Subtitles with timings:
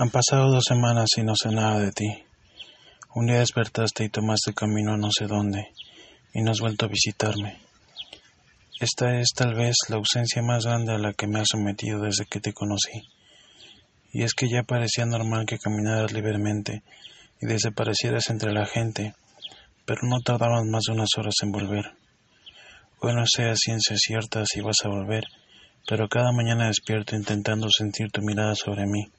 [0.00, 2.24] Han pasado dos semanas y no sé nada de ti.
[3.14, 5.74] Un día despertaste y tomaste camino a no sé dónde
[6.32, 7.60] y no has vuelto a visitarme.
[8.80, 12.24] Esta es tal vez la ausencia más grande a la que me has sometido desde
[12.24, 13.02] que te conocí.
[14.10, 16.82] Y es que ya parecía normal que caminaras libremente
[17.38, 19.12] y desaparecieras entre la gente,
[19.84, 21.84] pero no tardabas más de unas horas en volver.
[23.00, 25.24] Hoy no sé a ciencia cierta si vas a volver,
[25.86, 29.10] pero cada mañana despierto intentando sentir tu mirada sobre mí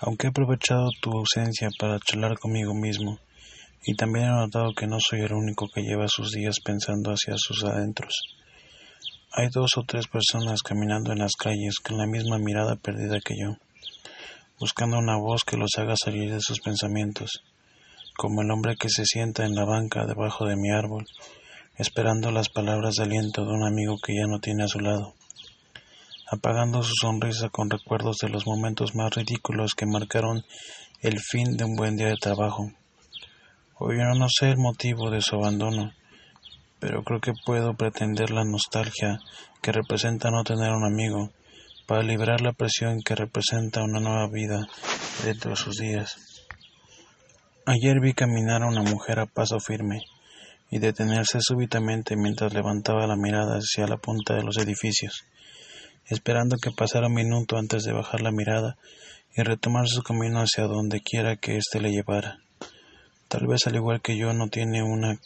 [0.00, 3.18] aunque he aprovechado tu ausencia para charlar conmigo mismo,
[3.84, 7.34] y también he notado que no soy el único que lleva sus días pensando hacia
[7.36, 8.14] sus adentros.
[9.32, 13.34] Hay dos o tres personas caminando en las calles con la misma mirada perdida que
[13.38, 13.56] yo,
[14.58, 17.42] buscando una voz que los haga salir de sus pensamientos,
[18.16, 21.06] como el hombre que se sienta en la banca debajo de mi árbol,
[21.76, 25.14] esperando las palabras de aliento de un amigo que ya no tiene a su lado
[26.30, 30.44] apagando su sonrisa con recuerdos de los momentos más ridículos que marcaron
[31.00, 32.70] el fin de un buen día de trabajo.
[33.78, 35.92] Hoy no sé el motivo de su abandono,
[36.80, 39.18] pero creo que puedo pretender la nostalgia
[39.62, 41.30] que representa no tener un amigo,
[41.86, 44.66] para liberar la presión que representa una nueva vida
[45.24, 46.16] dentro de sus días.
[47.64, 50.02] Ayer vi caminar a una mujer a paso firme
[50.70, 55.24] y detenerse súbitamente mientras levantaba la mirada hacia la punta de los edificios
[56.08, 58.76] esperando que pasara un minuto antes de bajar la mirada
[59.36, 62.38] y retomar su camino hacia donde quiera que éste le llevara.
[63.28, 65.20] Tal vez al igual que yo no tiene una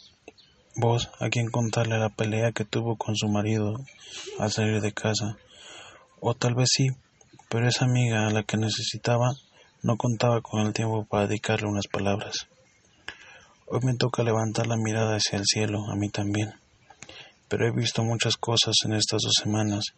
[0.75, 3.79] voz a quien contarle la pelea que tuvo con su marido
[4.39, 5.37] al salir de casa.
[6.19, 6.89] O tal vez sí,
[7.49, 9.33] pero esa amiga a la que necesitaba
[9.83, 12.47] no contaba con el tiempo para dedicarle unas palabras.
[13.67, 16.53] Hoy me toca levantar la mirada hacia el cielo, a mí también.
[17.47, 19.93] Pero he visto muchas cosas en estas dos semanas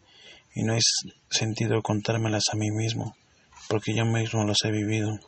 [0.54, 3.16] y no es sentido contármelas a mí mismo,
[3.68, 5.20] porque yo mismo las he vivido.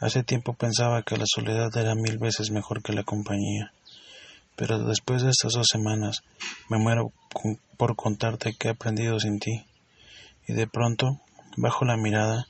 [0.00, 3.72] Hace tiempo pensaba que la soledad era mil veces mejor que la compañía,
[4.56, 6.22] pero después de estas dos semanas
[6.68, 7.12] me muero
[7.76, 9.64] por contarte que he aprendido sin ti,
[10.48, 11.20] y de pronto
[11.56, 12.46] bajo la mirada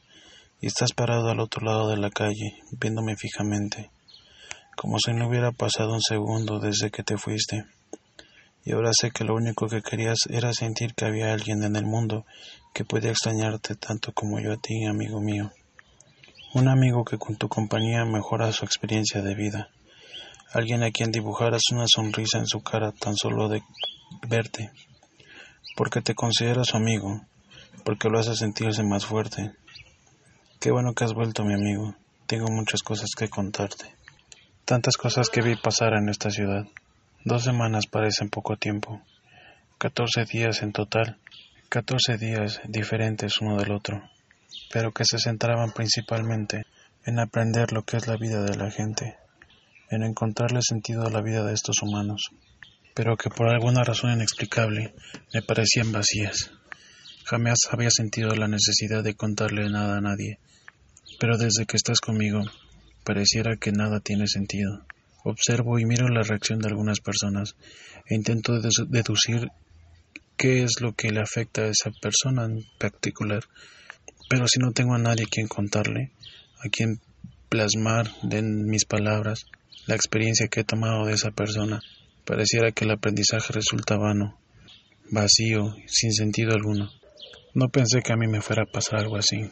[0.60, 3.90] y estás parado al otro lado de la calle, viéndome fijamente,
[4.76, 7.64] como si no hubiera pasado un segundo desde que te fuiste
[8.64, 11.86] y ahora sé que lo único que querías era sentir que había alguien en el
[11.86, 12.26] mundo
[12.74, 15.50] que podía extrañarte tanto como yo a ti, amigo mío.
[16.52, 19.68] Un amigo que con tu compañía mejora su experiencia de vida.
[20.52, 23.62] Alguien a quien dibujaras una sonrisa en su cara tan solo de
[24.28, 24.70] verte.
[25.76, 27.20] Porque te consideras su amigo,
[27.84, 29.52] porque lo hace sentirse más fuerte.
[30.60, 31.94] Qué bueno que has vuelto, mi amigo.
[32.26, 33.94] Tengo muchas cosas que contarte.
[34.64, 36.66] Tantas cosas que vi pasar en esta ciudad.
[37.22, 39.02] Dos semanas parecen poco tiempo.
[39.76, 41.18] Catorce días en total.
[41.68, 44.02] Catorce días diferentes uno del otro,
[44.72, 46.62] pero que se centraban principalmente
[47.04, 49.18] en aprender lo que es la vida de la gente,
[49.90, 52.30] en encontrarle sentido a la vida de estos humanos,
[52.94, 54.94] pero que por alguna razón inexplicable
[55.34, 56.50] me parecían vacías.
[57.26, 60.38] Jamás había sentido la necesidad de contarle nada a nadie,
[61.20, 62.40] pero desde que estás conmigo,
[63.04, 64.86] pareciera que nada tiene sentido.
[65.24, 67.54] Observo y miro la reacción de algunas personas
[68.06, 69.48] e intento deducir
[70.36, 73.44] qué es lo que le afecta a esa persona en particular.
[74.30, 76.12] Pero si no tengo a nadie a quien contarle,
[76.64, 77.00] a quien
[77.50, 79.44] plasmar en mis palabras
[79.86, 81.82] la experiencia que he tomado de esa persona,
[82.24, 84.38] pareciera que el aprendizaje resulta vano,
[85.10, 86.90] vacío, sin sentido alguno.
[87.52, 89.50] No pensé que a mí me fuera a pasar algo así,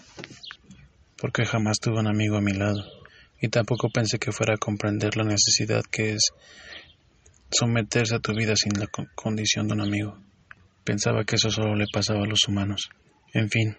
[1.19, 2.98] porque jamás tuve un amigo a mi lado
[3.41, 6.33] y tampoco pensé que fuera a comprender la necesidad que es
[7.51, 10.19] someterse a tu vida sin la condición de un amigo.
[10.85, 12.89] Pensaba que eso solo le pasaba a los humanos.
[13.33, 13.77] En fin,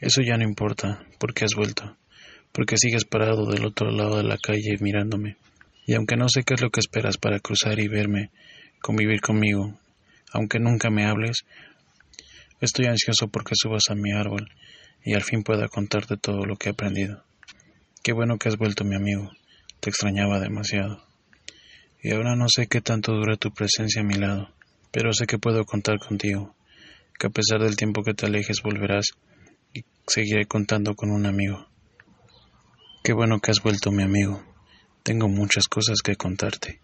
[0.00, 1.96] eso ya no importa, porque has vuelto,
[2.52, 5.36] porque sigues parado del otro lado de la calle mirándome.
[5.86, 8.30] Y aunque no sé qué es lo que esperas para cruzar y verme,
[8.82, 9.78] convivir conmigo,
[10.32, 11.44] aunque nunca me hables,
[12.60, 14.50] estoy ansioso porque subas a mi árbol
[15.02, 17.24] y al fin pueda contarte todo lo que he aprendido.
[18.08, 19.30] Qué bueno que has vuelto, mi amigo.
[19.80, 21.04] Te extrañaba demasiado.
[22.02, 24.48] Y ahora no sé qué tanto dura tu presencia a mi lado,
[24.90, 26.56] pero sé que puedo contar contigo,
[27.18, 29.08] que a pesar del tiempo que te alejes volverás
[29.74, 31.68] y seguiré contando con un amigo.
[33.04, 34.42] Qué bueno que has vuelto, mi amigo.
[35.02, 36.80] Tengo muchas cosas que contarte.